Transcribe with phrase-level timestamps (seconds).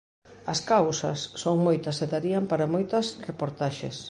[0.53, 3.97] As causas, son moitas e darían para moitas reportaxes.